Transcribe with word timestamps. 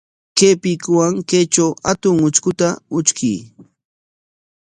Kay 0.37 0.53
piikuwan 0.61 1.13
kaytraw 1.29 1.71
hatun 1.85 2.17
utrkuta 2.27 2.69
utrkuy. 2.97 3.39